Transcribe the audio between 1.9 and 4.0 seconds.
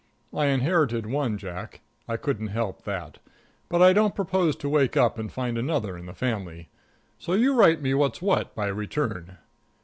I couldn't help that. But I